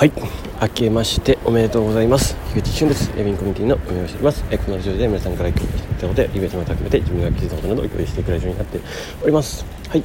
[0.00, 0.12] はい。
[0.62, 2.34] 明けましておめでとうございます。
[2.54, 3.12] 樋口俊です。
[3.18, 4.42] エビンコミュニティの運営をしております。
[4.50, 8.80] えこのラジオで皆さんから共有したことでイベントを含めて自分が気づいたことなどを共有していくラジオになって
[9.22, 9.66] おります。
[9.90, 10.02] はい、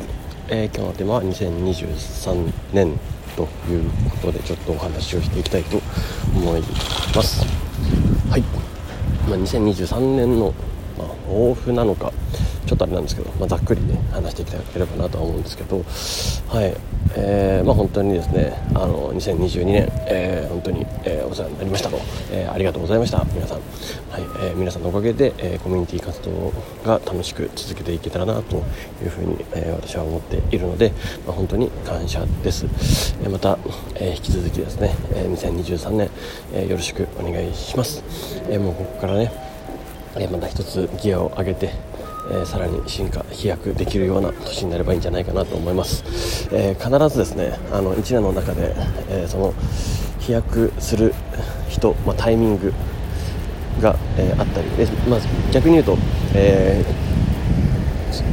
[0.50, 3.00] えー、今日のテーマは2023年
[3.38, 5.81] ということでちょっとお話をしていきたいと
[6.36, 6.62] 思い
[7.16, 7.46] ます。
[8.30, 8.42] はい、
[9.30, 10.54] まあ、2023年の、
[10.98, 12.12] まあ、抱負なのか
[12.66, 15.84] ちょっとあれなんですけど、まあ、ざっくりね話していただければなとは思うんですけど
[16.48, 16.76] はい。
[17.18, 21.99] えー、まあ本当にですねあの2022年、えー、本当に、えー、お世話になりましたと、
[22.31, 23.59] えー、ありがとうございました皆さん、
[24.09, 24.22] はい。
[24.39, 26.52] えー、皆さんのおかげで、えー、コミュニティ活動
[26.84, 28.58] が楽しく続けていけたらなと
[29.02, 30.91] いうふうに、えー、私は思っているので、
[31.25, 32.66] まあ、本当に感謝です、
[33.22, 33.58] えー、また、
[33.95, 36.09] えー、引き続きですね、えー、2023年、
[36.53, 38.03] えー、よろしくお願いします、
[38.50, 39.31] えー、もうここからね、
[40.31, 41.72] また一つギアを上げて
[42.31, 48.73] えー、さらに進化飛躍できるような年になればいいんじゃないかなと思います、えー、必ずですねあの1年の中で、
[49.09, 49.53] えー、その
[50.20, 51.13] 飛躍する
[51.69, 52.73] 人、まあ、タイミング
[53.81, 55.19] が、えあったりで、まあ、
[55.52, 55.97] 逆に言うと、
[56.33, 56.83] え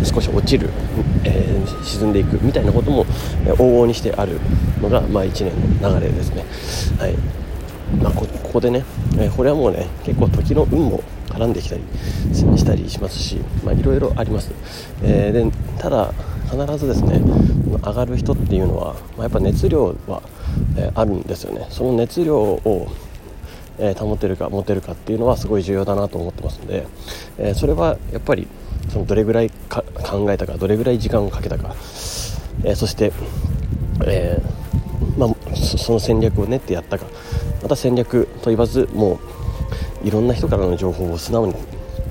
[0.04, 0.70] 少し落ちる、
[1.24, 3.04] え沈んでいくみたいなことも、
[3.44, 4.40] え往々にしてある
[4.80, 6.44] のが、まあ、1年の流れですね。
[6.98, 7.14] はい
[8.00, 8.84] まあ、ここでね、
[9.18, 11.02] えこれはもうね結構時の運も
[11.32, 11.82] 絡んできたり
[12.32, 14.52] したりしますし、まあ、いろいろあります、
[15.02, 16.12] えー、でただ
[16.50, 17.20] 必ずですね
[17.84, 20.22] 上がる人っていうのは、まあ、やっぱ熱量は、
[20.76, 21.66] えー、あるんですよね。
[21.70, 22.88] その熱量を
[23.78, 26.86] えー、保てるか持てるかっていうのはすごい重要だなと思ってますので、
[27.38, 28.46] えー、それはやっぱり
[28.90, 31.74] そのどれぐらい考えたかどれぐらい時間をかけたか、
[32.64, 33.12] えー、そして、
[34.06, 34.40] え
[35.16, 37.06] まあ、その戦略を練ってやったか
[37.62, 39.41] また戦略と言わずもう
[40.04, 41.54] いろんな人からの情報を素直に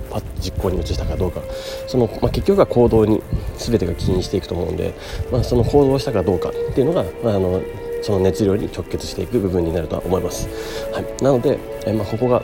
[0.10, 1.42] パッと実行に移したかどうか。
[1.88, 3.22] その、まあ、結局は行動に
[3.58, 4.94] 全てが起因していくと思うんで、
[5.32, 7.62] まあ、その行動したかどうかっていうのが、まあ、あの
[8.02, 10.48] その熱量に直結していく部分になるとは思います、
[10.92, 12.44] はい、なので、えまあ、ここが、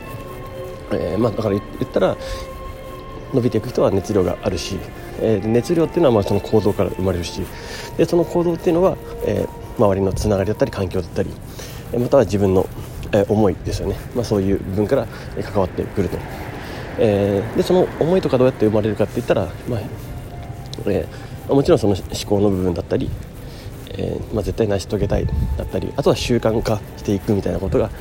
[0.92, 2.16] えー、まあ、だから言ったら
[3.34, 4.78] 伸びていく人は熱量があるし、
[5.20, 7.42] えー、熱量っていうのはまあその行動から生まれるし
[7.98, 11.30] でその行動っていうのは、えー、周りのつながりだったり環境だったり
[11.98, 12.68] または自分の
[13.14, 15.08] え思いですよね、まあ、そういう部分から
[15.44, 16.18] 関わってくると、
[17.00, 19.82] えー、でその思いとかどうやって生まれるかって言ったら、まあ
[20.86, 23.10] えー、もちろんその思考の部分だったり、
[23.92, 27.92] えー、まあ、絶対成し遂げたいだったりあとは習慣化していくみたいなことがやっ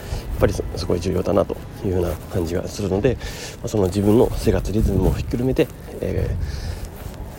[0.41, 3.16] ぱりすごい重要だなというような感じがするので、
[3.61, 5.69] まあ、その自分の生活リズムもひっくるめて、
[6.00, 6.28] え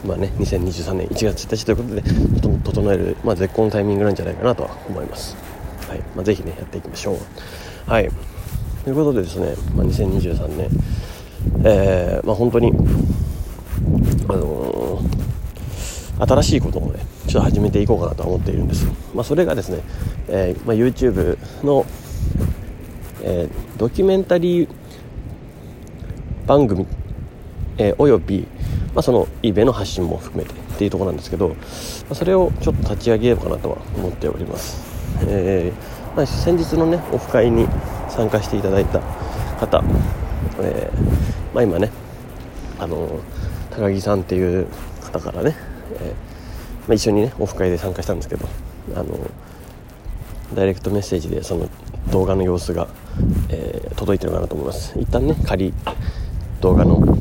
[0.05, 2.03] まあね、2023年1月1日ということで
[2.63, 5.46] 整える、まあ、絶好のタイミングなんじゃないかなとは思います。
[5.87, 5.99] はい。
[6.15, 7.17] まあ、ぜひねやっていきましょう。
[7.89, 8.09] はい。
[8.83, 10.69] ということでですね、まあ、2023年
[11.63, 12.71] えー、まあ本当に
[14.29, 19.79] あのー、新しいことをねちょっと始めていこうかなと思っているんです、まあ、それがですね、
[20.27, 21.85] えーま、YouTube の、
[23.23, 24.69] え、ドキュメンタリー
[26.45, 26.85] 番組、
[27.77, 28.47] えー、および、
[28.93, 31.55] まあ、その eBay の発信も含めてっていうとこなんですけど、ま
[32.11, 34.96] あ、それをちょっと立ち上げようかなとは思っております。
[35.21, 37.67] えー、ま、先日のねオフ会に
[38.09, 38.99] 参加していただいた
[39.59, 39.83] 方、
[40.59, 41.91] えー、まあ、今ね
[42.79, 43.19] あの
[43.71, 44.67] 高木さんっていう
[45.01, 45.55] 方からね、
[45.99, 46.13] え
[46.87, 48.47] まあ、一緒にねオフ会で参加したんですけど
[48.95, 49.29] あの
[50.53, 51.69] ダイレクトメッセージでその
[52.11, 52.87] 動画の様子が、
[53.49, 55.73] えー、届いてるかなと思います一旦ね仮
[56.61, 57.17] 動画の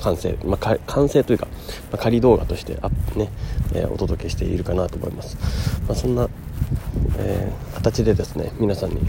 [0.00, 1.46] 完成、まあ、完成というか、
[1.92, 3.28] まあ、仮動画としてアップね、
[3.74, 5.36] えー、お届けしているかなと思います、
[5.86, 6.28] まあ、そんな
[7.18, 9.00] えー、形でですね皆さんに、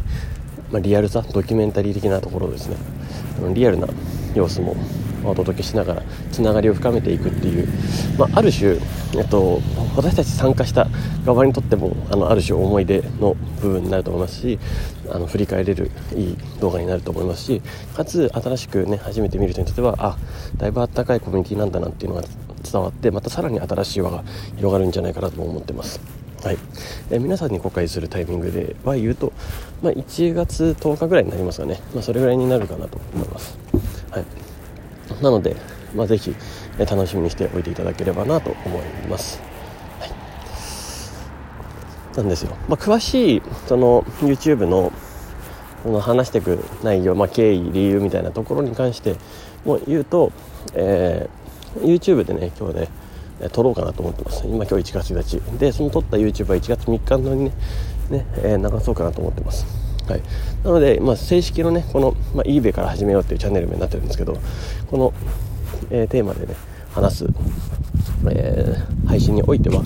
[0.72, 2.78] まあ、リアルさドキュメンタリー的なところをですね
[3.54, 3.88] リアルな
[4.36, 4.76] 様子も
[5.24, 7.68] お届けしながらつながりを深めていくっていう、
[8.18, 8.78] まあ、ある種、
[9.16, 9.62] えっと、
[9.96, 10.88] 私たち参加した
[11.26, 14.60] 側にとってもあのある種思い出の部分になると思いますし
[15.10, 17.62] あの振り返れるいい動画になると思いますし
[17.96, 20.18] かつ新しくね初めて見る人にとってはあ
[20.58, 22.28] だいぶあったかいコミュニティなんだなっていうのが
[22.64, 24.24] 伝わってまたさらに新しい輪が
[24.56, 26.00] 広がるんじゃないかなと思ってます。
[26.44, 26.58] はい、
[27.12, 29.34] え皆さんに公開するタイミングでは言うと、
[29.82, 33.58] まあ、1月10日ぐらいになりますかね、まあ、それぐらいになるかなと思います、
[34.10, 34.26] はい、
[35.24, 35.56] なので、
[35.96, 36.36] まあ、ぜひ、
[36.80, 39.42] え楽しみにしておいていただければなと思います、
[40.00, 40.08] は
[42.14, 44.92] い、なんですよ、まあ、詳しいその YouTube の
[45.84, 49.18] その話していく内容、まあ、経緯理由みたいなところに関して
[49.66, 50.32] も言うと、
[50.74, 52.88] えー、YouTube でね今日ね
[53.52, 54.46] 撮ろうかなと思ってます。
[54.46, 55.58] 今今日1月1日。
[55.58, 57.52] でその撮った YouTube は1月3日のにね
[58.10, 59.66] ね、えー、流そうかなと思ってます。
[60.08, 60.22] はい、
[60.64, 64.38] なので、まあ、正式のねこの、まあ、eBay から始めようっていうチャンネル名になってるんですけど
[64.88, 65.14] この、
[65.90, 66.56] えー、テーマでね
[66.92, 67.26] 話す、
[68.30, 69.82] えー、配信においては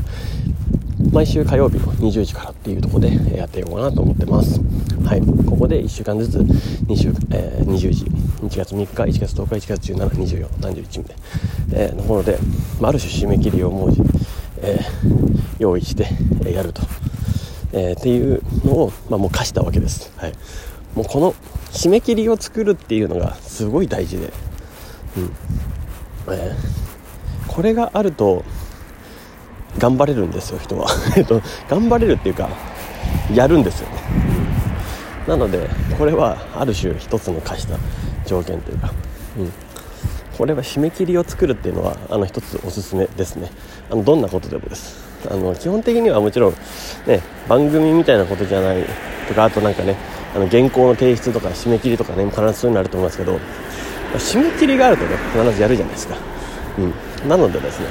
[1.12, 4.60] 毎週火曜日の20時からっていうとこでやっていこうかなと思ってます。
[5.06, 5.22] はい。
[5.22, 8.06] ここで1週間ずつ2週、えー、20時
[8.42, 11.16] 1月3日1月10日1月1724 31日で、
[11.74, 12.38] えー、のもので、
[12.80, 13.89] まあ、ある種締め切りをもう、
[14.62, 16.07] えー、用意して
[16.50, 16.81] やると、
[17.74, 20.34] えー、っていうのを、まあ、もう課したわけです、はい、
[20.95, 21.34] もうこの
[21.72, 24.31] 締め切りを作るっていうのがすごい大事で、
[25.18, 26.34] うん。
[26.34, 28.44] えー、これがあると
[29.78, 30.88] 頑張れるんですよ人は。
[31.69, 32.50] 頑張れるっていうか
[33.34, 33.95] やるんですよね、
[35.27, 37.77] なのでこれはある種一つの課した
[38.25, 38.94] 条件というか、
[39.38, 39.51] うん、
[40.38, 43.51] これは締め切りを作るっていうのはあの一つおすすめですね。
[43.89, 45.06] あのどんなことでもです。
[45.29, 46.53] あの基本的にはもちろん、
[47.06, 48.85] ね、番組みたいなことじゃない
[49.27, 49.97] とかあとなんかね
[50.35, 53.39] あの原稿の提出とか締め切りとかね必ずそういうのあると思いますけど
[54.13, 56.15] 締め切りがあるとね必ずやるじゃないですか、
[56.77, 57.88] うん、なのでですね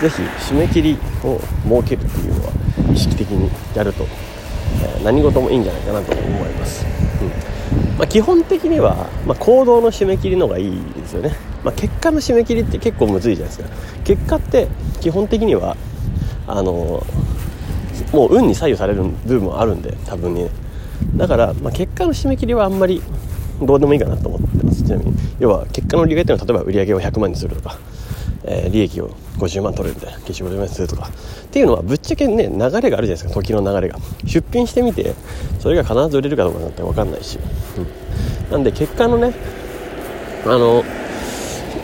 [0.00, 2.52] 是非締め切りを設けるっていうのは
[2.92, 4.06] 意識的にやると、
[4.82, 6.84] え、何事もいいんじゃないかなと思います、
[7.22, 7.28] うん。
[7.98, 13.76] まあ、基本的には、まあ、行動の締め切りの方がいいですよね、まあ、結果の締め切りって結構むずいじゃないですか。
[14.04, 14.68] 結果って
[15.00, 15.76] 基本的には
[16.46, 17.02] あの
[18.12, 20.48] もう運に左右される部分もあるんで多分ね
[21.16, 23.02] だから、ま、結果の締め切りはあんまり
[23.60, 24.82] どうでもいいかなと思ってます。
[24.82, 25.14] ちなみに。
[25.38, 27.78] 要は結果の利害っていうのは例えば売り上げを100万にするとか。
[28.46, 31.08] えー、利益を50万取るみたいな消し50万にすとか。
[31.08, 33.98] っていうのはぶっちゃけね流れがあるじゃないですか時の流れが。
[34.24, 35.14] 出品してみて
[35.60, 37.38] それが必ず売れるかどうかなんて分かんないし、
[37.76, 39.34] うん、なんで結果のね
[40.44, 40.84] あの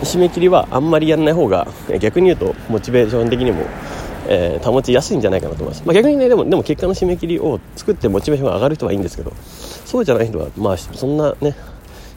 [0.04, 1.66] 締め切りはあんまりやらない方が
[2.00, 3.66] 逆に言うとモチベーション的にも、
[4.28, 9.32] えー、保ちやすいんじゃないかなと思います、まあ、逆にねでもでも結果の締め切りを作ってモチベーションが上がる人はいいんですけど
[9.84, 11.54] そうじゃない人はまあそんなね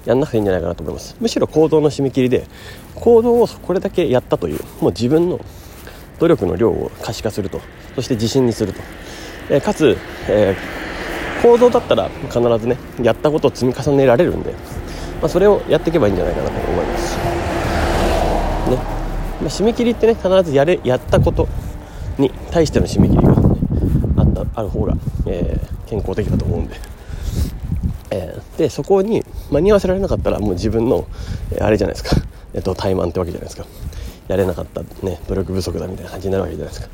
[0.06, 1.16] やんなくていいんじゃないかなと思います。
[1.20, 2.48] むしろ行動の締め切りで
[2.96, 5.40] 行動をこれだけやったというもう自分の
[6.20, 7.60] 努力の量を可視化すると。
[7.96, 8.82] そして自信にすると、
[9.50, 9.98] えー、かつ、
[10.28, 14.52] えー、行動だったら必ずねやったことを積み重ねられるんで、
[15.22, 17.18] まあ、それをやっていけばいいんじゃないかなと思います。
[18.70, 21.48] ね、まあ、締め切りってね必ずやれやったこと
[22.18, 23.38] に対しての締め切りが、ね、
[24.18, 24.94] あったある方が、
[25.28, 26.95] えー、健康的だと思うんで。
[28.16, 31.08] えー、でそこに間に合わせられなかったらもう自分の、
[31.52, 32.22] えー、あれじゃないですか、
[32.54, 33.66] えっと、怠慢ってわけじゃないですか。
[34.28, 36.94] やれなかった、ね、努力不足だみたいな感じになるわけじゃないですか、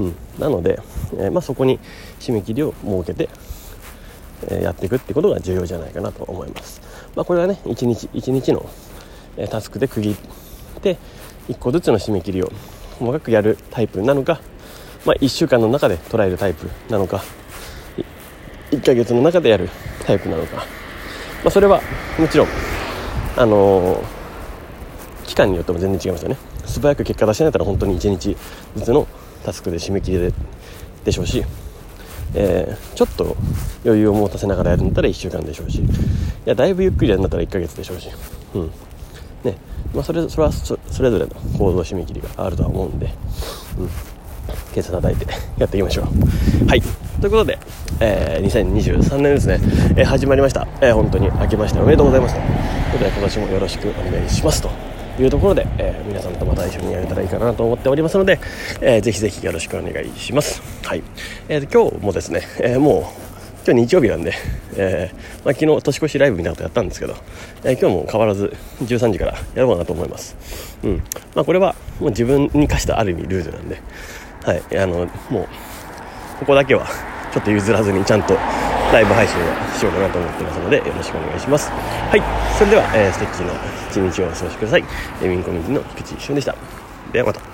[0.00, 0.80] うん、なので、
[1.12, 1.78] えー、まあ、そこに
[2.18, 3.28] 締め切りを設けて、
[4.50, 6.80] えやっていくってことが重要じゃないかなと思います、
[7.14, 8.68] まあ、これはね一日一日の、
[9.36, 10.98] えタスクで区切って
[11.48, 12.50] 1個ずつの締め切りを
[12.98, 14.40] 細かくやるタイプなのか、
[15.06, 17.22] まあ、1週間の中で捉えるタイプなのか
[18.72, 19.68] 1ヶ月の中でやる
[20.04, 20.64] タイプなのか、ま
[21.46, 21.80] あ、それは
[22.18, 22.48] もちろん
[23.36, 26.36] あのー、期間によっても全然違いますよね。
[26.66, 28.36] 素早く結果出してないったら本当に1日
[28.76, 29.06] ずつの
[29.44, 30.32] タスクで締め切りで
[31.04, 31.44] でしょうし、
[32.34, 33.36] えー、ちょっと
[33.84, 35.84] 余裕を持たせながらやるんだったら1週間でしょうしい
[36.44, 38.08] やだいぶゆっくりやるんだったら1ヶ月でしょうし、
[38.54, 38.70] うん。
[39.44, 39.56] ね。
[39.94, 43.06] まあ、それそれはそれぞれの行動締め切りがあるとは思うんで、
[43.78, 43.88] うん、
[44.74, 45.26] 計算叩いて
[45.58, 46.66] やっていきましょう。
[46.66, 46.82] はい。
[47.20, 47.58] ということで、
[48.00, 49.58] えー、2023年ですね、
[49.96, 52.40] えー、始まりました、えー、本当に明けましておめでとうございますと。
[52.40, 52.46] いう
[52.92, 54.70] ことで今年もよろしくお願いしますと。
[55.20, 58.40] いうところで、えー、皆さんとまた一緒にやれたらいいかなと思っておりますので、
[58.80, 60.62] えー、ぜひぜひよろしくお願いします。
[60.84, 61.02] はい、
[61.48, 63.02] えー、今日もですね、えー、もう
[63.64, 64.32] 今日日曜日なんで、
[64.74, 67.14] えーまあ、昨日年越しライブみたいなことやったんですけど、
[67.62, 70.34] えー、今日も変わらず13時からやろうかなと思います。
[70.82, 71.02] うん。
[71.34, 73.80] まあ、これはもう自分に課したある意味ルールなんで、
[74.44, 75.48] はい、あのもう
[76.42, 76.86] ここだけは
[77.32, 78.36] ちょっと譲らずにちゃんと
[78.92, 81.70] ライブ配信をしようかなと思ってますのでよろしくお願いします。
[82.10, 82.22] はい。
[82.58, 83.52] それでは、えー、素敵な
[83.90, 84.84] 一日をお過ごしください。
[85.22, 86.54] エミンコミュニティの菊池俊でした。
[87.12, 87.51] ではまた。